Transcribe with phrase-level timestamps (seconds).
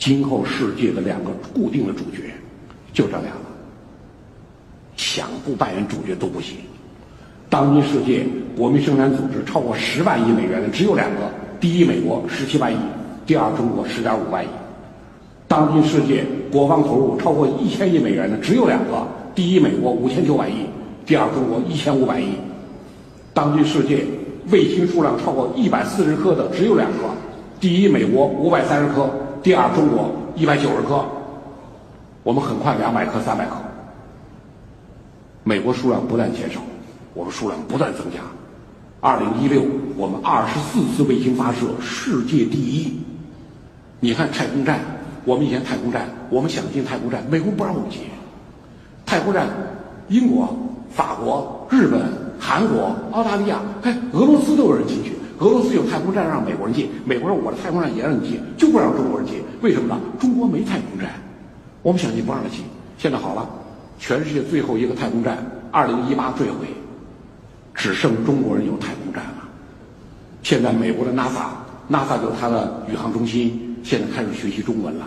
[0.00, 2.32] 今后世界的两个固定的主角，
[2.90, 3.44] 就这两个，
[4.96, 6.56] 想不扮演主角都不行。
[7.50, 8.24] 当今世界
[8.56, 12.76] 国民生产总值超过十万亿美元的只有两个：第一，美国十七万亿；
[13.26, 14.48] 第二，中国十点五万亿。
[15.46, 20.64] 当今世界国防投入超过一千亿美元的只有两个：第一，美国五千九百亿；
[21.04, 22.28] 第二，中国一千五百亿。
[23.34, 24.02] 当今世界
[24.50, 26.98] 卫星数量超过一百四十颗的只有两个：
[27.60, 29.02] 第一，美国五百三十颗；
[29.42, 31.04] 第二，中国一百九十颗。
[32.22, 33.56] 我们很快两百颗、三百颗。
[35.42, 36.60] 美国数量不断减少。
[37.14, 38.18] 我们数量不断增加。
[39.00, 39.62] 二零一六，
[39.96, 43.00] 我们二十四次卫星发射，世界第一。
[43.98, 44.78] 你看太空站，
[45.24, 48.00] 我们以前太空站，我们想进太空站，美国不让我们进。
[49.06, 49.48] 太空站，
[50.08, 50.54] 英国、
[50.90, 52.00] 法国、日本、
[52.38, 55.14] 韩国、澳大利亚，哎，俄罗斯都有人进去。
[55.40, 59.40] 俄罗斯有太空站让美国人进，美国人我的太空站也让你进，就不让中国人进。
[59.62, 60.00] 为什么呢？
[60.18, 61.10] 中国没太空站，
[61.82, 62.64] 我们想进不让他进。
[62.98, 63.48] 现在好了，
[63.98, 65.38] 全世界最后一个太空站，
[65.72, 66.66] 二零一八坠毁。
[67.74, 69.48] 只剩中国人有太空站了。
[70.42, 75.06] 现在美国的 NASA，NASA 就是它的宇航中心，现在开始学习中文了。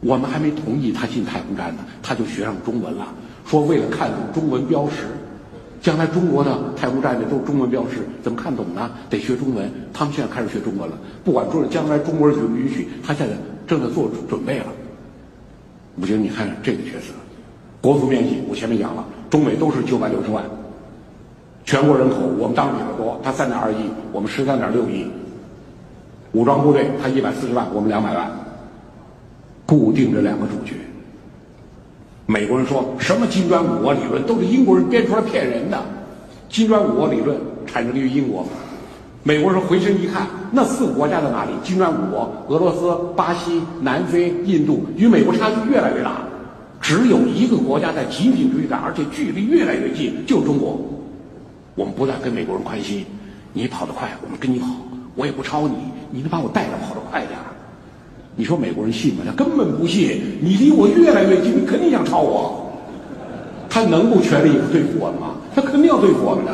[0.00, 3.06] 我们还没同意他进太空站呢，他就学上中文了。
[3.46, 5.06] 说为了看懂中文标识，
[5.82, 8.88] 将来中国的太空站的都是中文标识，怎么看懂呢？
[9.10, 9.68] 得学中文。
[9.92, 10.96] 他们现在开始学中文了。
[11.24, 13.34] 不管中将来中国人允不允许，他现在
[13.66, 14.66] 正在做准备了。
[16.00, 17.12] 吴京，你看这个确实，
[17.80, 20.44] 国土面积我前面讲了，中美都是九百六十万。
[21.64, 25.04] 全国人口，我们当然比他多，他三点二亿，我们十三点六亿。
[26.30, 28.30] 武装部队，他一百四十万，我们两百万。
[29.66, 30.76] 固定这两个主角。
[32.32, 35.78] 美国人说什么金砖五国理论都是英国人编出来骗人的，
[36.48, 38.46] 金砖五国理论产生于英国。
[39.22, 41.50] 美国人回身一看，那四个国家在哪里？
[41.62, 46.22] 金砖五国：俄罗斯、巴西、南非、印度，与美国差距越来越大。
[46.80, 50.80] 只有一个国家在紧紧追赶，而且距离越来越近，就是中国。
[51.74, 53.04] 我们不但跟美国人宽心，
[53.52, 54.68] 你跑得快，我们跟你跑，
[55.16, 55.74] 我也不超你，
[56.10, 57.38] 你能把我带着跑得快点？
[58.34, 59.22] 你说美国人信吗？
[59.26, 60.20] 他根本不信。
[60.40, 62.70] 你离我越来越近，你肯定想超我。
[63.68, 65.34] 他能够全力以赴对付我们吗？
[65.54, 66.52] 他肯定要对付我们的。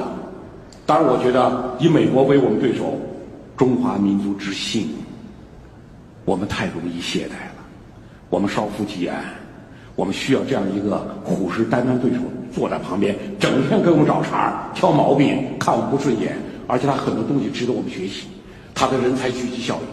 [0.87, 2.99] 当然，我觉得以美国为我们对手，
[3.57, 4.89] 中华民族之幸，
[6.25, 7.65] 我们太容易懈怠了。
[8.31, 9.23] 我们稍服己安。
[9.95, 12.19] 我们需要这样一个虎视眈眈对手
[12.55, 16.39] 坐在旁边，整天给我们找茬、挑毛病、看我们不顺眼，
[16.69, 18.29] 而且他很多东西值得我们学习。
[18.75, 19.89] 他的人才聚集效应，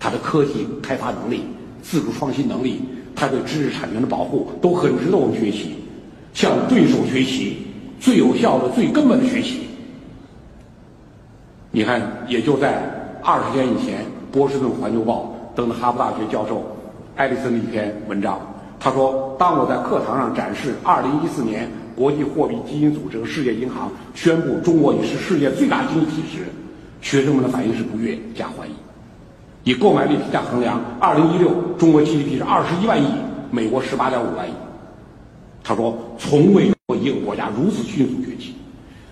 [0.00, 1.44] 他的科技开发能力、
[1.82, 2.80] 自主创新能力，
[3.14, 5.76] 他对知识产权的保护都很值得我们学习。
[6.32, 7.58] 向对手学习，
[8.00, 9.60] 最有效的、最根本的学习。
[11.70, 12.82] 你看，也就在
[13.22, 16.64] 二十天以前，波士顿环球报登了哈佛大学教授
[17.16, 18.40] 艾利森的一篇文章。
[18.78, 26.46] 他说：“当我在课堂上展示2014年国际货币基金组织和世界银行宣布中国已是世界最大经济体时，
[27.02, 28.70] 学生们的反应是不悦加怀疑。
[29.64, 33.06] 以购买力评价衡量，2016中国 GDP 是21万亿，
[33.50, 34.52] 美国18.5万亿。”
[35.62, 38.54] 他说：“从未有一个国家如此迅速崛起。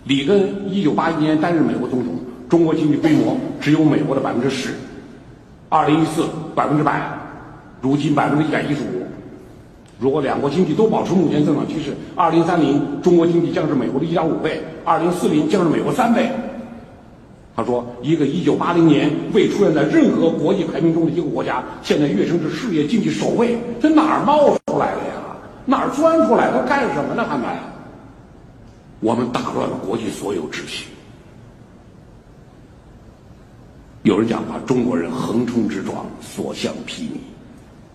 [0.05, 2.15] 里根1981年担任美国总统，
[2.49, 4.71] 中国经济规模只有美国的百分之十
[5.71, 7.19] ；2014百分之百，
[7.83, 9.07] 如今百分之一百一十五。”
[10.01, 16.31] 如果两国经济都保持目前增长趋势，二零三零中国经济将是美国的一点五倍，二零四零将是美国三倍。
[17.59, 25.15] 他说，一个一九八零年未出现在任何国际排名中的一个国家，现在跃升至世界经济首位，这哪儿冒出来的呀？
[25.67, 26.53] 哪儿钻出来？
[26.53, 27.27] 的干什么呢？
[27.29, 27.49] 他们？
[29.01, 30.87] 我们打乱了国际所有秩序。
[34.05, 37.19] 有人讲话，中国人横冲直撞，所向披靡，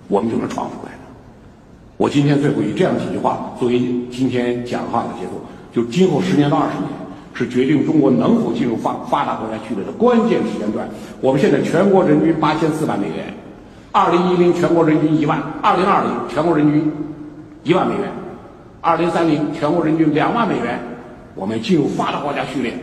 [0.10, 0.92] 我们就能闯出来。
[1.96, 3.80] 我今天最后以这样几句话作为
[4.12, 5.40] 今天讲话的结束：，
[5.74, 6.90] 就今后十年到二十年，
[7.34, 10.88] 是决定中国能否进入发发达国家序列的关键时间段。
[11.20, 13.34] 我们现在全国人均八千四百美元，
[13.92, 16.92] 二零一零全国人均一万，二零二零全国人均
[17.64, 18.12] 一万美元，
[18.82, 20.80] 二零三零全国人均两万美元，
[21.36, 22.74] 我们进入发达国家序列。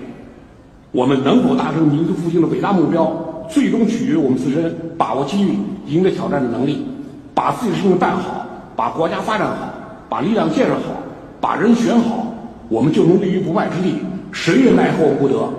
[0.92, 3.12] 我们能否达成民族复兴的伟大目标，
[3.48, 6.84] 最终取决于我们自身把握机遇、赢得挑战的能力，
[7.32, 8.44] 把自己的事情办好。
[8.76, 9.68] 把国家发展好，
[10.08, 10.96] 把力量建设好，
[11.38, 12.26] 把人选好，
[12.70, 13.96] 我们就能立于不败之地，
[14.32, 15.52] 谁也奈何不得。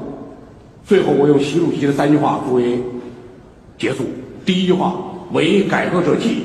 [0.85, 2.81] 最后，我用习主席的三句话作为
[3.77, 4.05] 结束：
[4.45, 4.93] 第一句话，
[5.31, 6.43] 唯改革者进；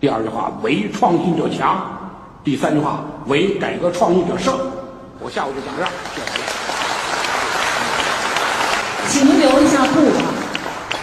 [0.00, 1.76] 第二句话，唯创新者强；
[2.44, 4.54] 第三句话，唯改革创新者胜。
[5.20, 5.88] 我下午就讲这儿，
[9.08, 10.22] 请留一下步啊，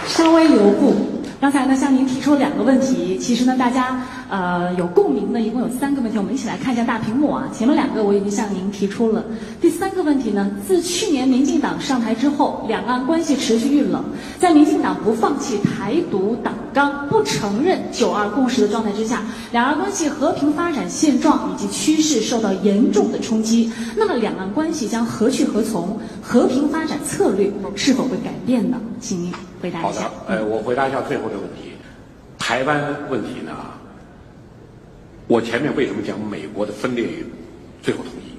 [0.05, 1.16] 稍微留步。
[1.39, 7.47] 刚才呢，向您提出了两个问题，其实呢，大家呃有共鸣的一共有三个问题，我们一起来看一下大屏幕啊。
[7.53, 9.23] 前面两个我已经向您提出了，
[9.61, 14.03] 第三个问题呢，自去年民进党上台之后，两岸关系持续遇冷，
[14.39, 23.71] 在民进党不放弃台独党纲、不承认九二共识的状态之下，两岸关系和平发展现状以及趋势受到严重的冲击。
[23.95, 25.99] 那么，两岸关系将何去何从？
[26.19, 28.77] 和平发展策略是否会改变呢？
[28.99, 29.31] 请您
[29.61, 29.87] 回答一下。
[29.87, 31.73] 好的，呃，我回答一下最后这个问题。
[32.37, 33.51] 台湾问题呢，
[35.27, 37.25] 我前面为什么讲美国的分裂与
[37.81, 38.37] 最后统一？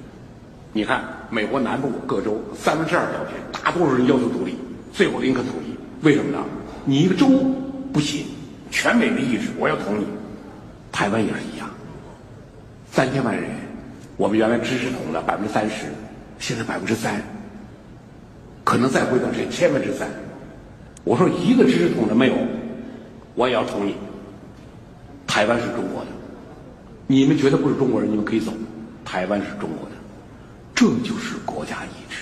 [0.71, 4.55] 你看，美国南部各州三分之二条件，大多数人要求独立，
[4.93, 5.75] 最后林肯统一，
[6.05, 6.43] 为什么呢？
[6.85, 7.27] 你一个州
[7.91, 8.25] 不行，
[8.71, 10.05] 全美的意志我要统一。
[10.91, 11.69] 台湾也是一样，
[12.91, 13.49] 三千万人，
[14.17, 15.85] 我们原来支持统的百分之三十，
[16.39, 17.21] 现在百分之三，
[18.63, 20.09] 可能再回到这千分之三。
[21.03, 22.35] 我说一个支持统的没有，
[23.35, 23.93] 我也要同意。
[25.25, 26.07] 台湾是中国的，
[27.07, 28.51] 你们觉得不是中国人，你们可以走。
[29.05, 29.95] 台湾是中国的，
[30.75, 32.17] 这就是国家意志。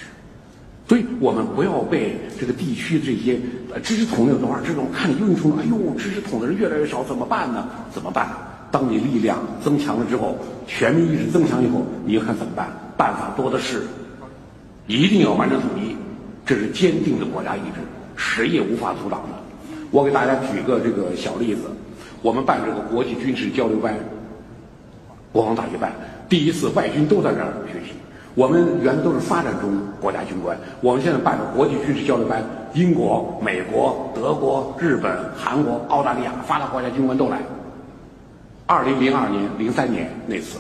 [0.88, 3.40] 所以我们不要被这个地区这些
[3.74, 7.68] 呃知识统的有多少这种看着英雄，哎呦，知识统的人越来越少，怎么办呢？
[7.92, 8.30] 怎么办？
[8.72, 12.70] 当你力量增强了之后，全民意志增强以后，你看怎么办？
[12.98, 13.84] 办法多的是，
[14.88, 15.96] 一定要完成统一，
[16.46, 17.82] 这是坚定的国家意志，
[18.16, 19.30] 谁也无法阻挡的。
[19.92, 21.62] 我给大家举个这个小例子，
[22.22, 23.94] 我们办这个国际军事交流班，
[25.32, 25.92] 国防大学办，
[26.28, 27.94] 第一次外军都在这儿学习。
[28.36, 32.44] 我们原都是发展中国家军官，我们现在办的国际军事交流班，
[32.74, 37.40] 英国、美国、德国、日本、韩国、澳大利亚发达国家军官都来。
[38.68, 40.60] 二零零二年、零三年那次，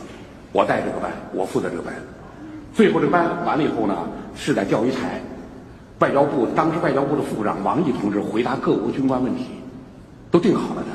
[0.53, 1.93] 我带这个班，我负责这个班。
[2.73, 3.95] 最后这个班完了以后呢，
[4.35, 5.21] 是在钓鱼台，
[5.99, 9.45] 外交部当时外交部的副部长王毅同志回答各国军官问题，
[10.29, 10.87] 都定好了的。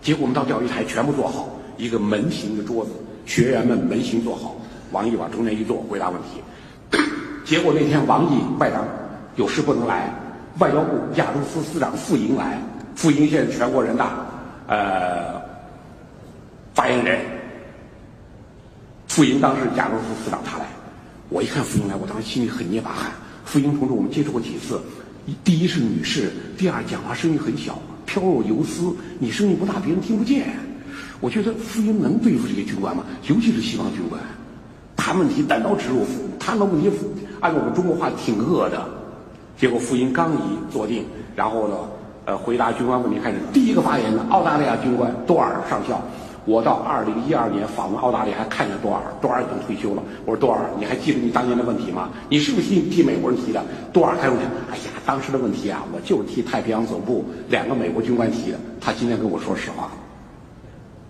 [0.00, 2.90] 结果我们到钓鱼台全部做好一个门形的桌子，
[3.26, 4.54] 学员们门形做好，
[4.92, 6.40] 王毅往中间一坐回答问题。
[7.44, 8.84] 结果那天王毅外长
[9.36, 10.12] 有事不能来，
[10.58, 12.58] 外交部亚洲司司长傅莹来，
[12.94, 14.26] 傅莹现在全国人大，
[14.68, 15.44] 呃。
[16.74, 17.18] 发言人
[19.08, 20.66] 傅莹当时亚洲司司长，他来，
[21.30, 23.10] 我一看傅莹来，我当时心里很捏把汗。
[23.56, 24.78] 傅英同志，我们接触过几次，
[25.42, 30.48] 第一是女士，第二讲话声音很小，飘若游丝，你声音不大，别人听不见。
[31.20, 33.02] 我觉得傅英能对付这些军官吗？
[33.26, 34.20] 尤其是西方军官，
[34.94, 36.04] 谈问题单刀直入，
[36.38, 36.90] 谈的问题
[37.40, 38.86] 按照我们中国话挺恶的。
[39.56, 41.76] 结果傅英刚一坐定，然后呢，
[42.26, 45.98] 呃，回答军官问题开始，第一个发言的澳大利亚军官多尔上校。
[46.46, 50.02] 我到二零一二年访问澳大利亚，还看见多尔，多尔已经退休了。
[50.24, 52.08] 我说多尔，你还记得你当年的问题吗？
[52.28, 53.60] 你是不是替替美国人提的？
[53.92, 58.58] 多尔开口讲，哎呀，当时的问题啊，我就是替太平洋总部两个美国军官提的。
[58.80, 59.90] 他今天跟我说实话。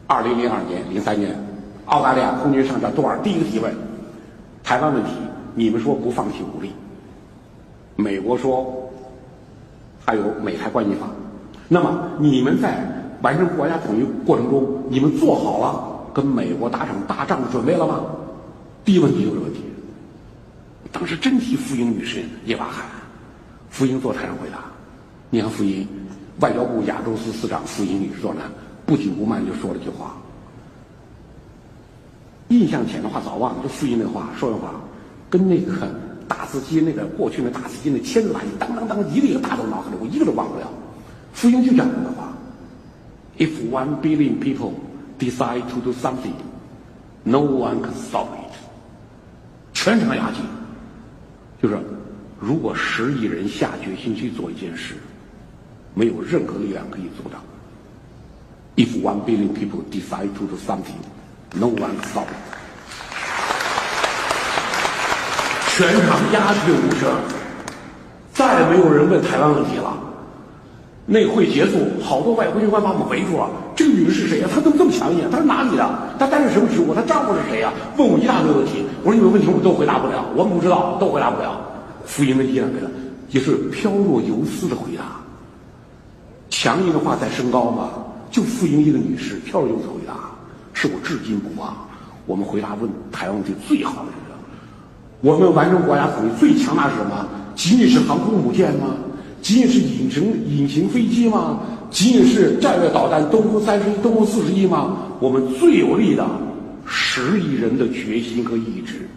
[0.06, 1.36] 二零零二年、零三年，
[1.84, 3.70] 澳大利亚空军上将多尔第一个提问：
[4.64, 5.10] 台湾问题，
[5.54, 6.72] 你们说不放弃武力，
[7.94, 8.90] 美国说
[10.02, 11.08] 还有美台关系法，
[11.68, 12.95] 那么你们在？
[13.22, 18.00] 完成国家统一过程中，你们做好了跟美国打场大仗的准备了吗？
[18.84, 19.60] 第一问题就是问题。
[20.92, 22.84] 当时真提傅英女士捏把汗。
[23.68, 24.58] 傅英坐台上回答
[25.28, 25.86] ：“你看傅英，
[26.40, 28.40] 外交部亚洲司司长傅英女士坐那，
[28.86, 30.16] 不紧不慢就说了句话。
[32.48, 34.74] 印象浅的话早忘了，就傅英那话说的话，
[35.28, 35.88] 跟那个
[36.28, 40.70] 大字机那个过去那大字机那签字打印当当当一个一个打到脑海里，我一个都忘不了。
[41.34, 42.22] 傅英就讲这个话。”
[43.38, 44.72] If one billion people
[45.18, 46.34] decide to do something,
[47.22, 48.52] no one can stop it.
[49.74, 50.38] 全场鸦气，
[51.60, 51.78] 就是
[52.40, 54.94] 如果十亿人下决心去做一件事，
[55.94, 57.42] 没有任何力量可以阻挡。
[58.76, 61.00] If one billion people decide to do something,
[61.54, 62.36] no one can stop it.
[65.76, 67.20] 全场鸦雀无声，
[68.32, 69.95] 再也没有人问台湾问题了。
[71.08, 73.48] 那会结束，好多外国军官把我们围住了。
[73.76, 74.48] 这个女人是谁呀？
[74.52, 75.30] 她怎么这么强硬？
[75.30, 75.88] 她是哪里的？
[76.18, 76.92] 她担任什么职务？
[76.92, 77.72] 她丈夫是谁呀？
[77.96, 78.84] 问我一大堆问题。
[79.04, 81.60] 我说你们问题我都回答不了，我们不知道，都回答不了。
[82.04, 82.86] 傅英的依然给他，
[83.30, 85.04] 也是飘若游丝的回答。
[86.50, 87.90] 强硬的话在升高吗？
[88.28, 90.14] 就傅英一个女士飘若游丝回答，
[90.72, 91.72] 是我至今不忘。
[92.26, 94.34] 我们回答问台湾问题最好的一个。
[95.20, 97.24] 我们完成国家统一最强大是什么？
[97.54, 98.88] 仅仅是航空母舰吗？
[99.46, 101.60] 仅仅是隐形隐形飞机吗？
[101.88, 104.96] 仅仅是战略导弹东风三十一、东风四十一吗？
[105.20, 106.26] 我们最有力的
[106.84, 109.08] 十亿人的决心和意志，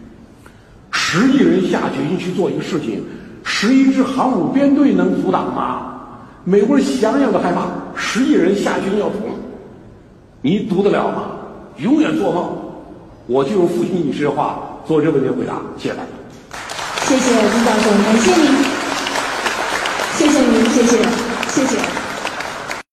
[0.91, 3.03] 十亿人下决心去做一个事情，
[3.43, 5.95] 十一支航母编队能阻挡吗？
[6.43, 9.21] 美国人想想都害怕，十亿人下决心要统，
[10.43, 11.23] 你读得了吗？
[11.77, 12.55] 永远做梦。
[13.25, 16.09] 我就用父亲一句话做这个问题回答，谢谢大家。
[17.07, 18.68] 谢谢朱教授，感谢您，
[20.19, 20.97] 谢谢您谢谢
[21.47, 22.08] 谢谢。